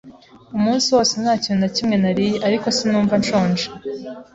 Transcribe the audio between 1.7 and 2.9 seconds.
kimwe nariye, ariko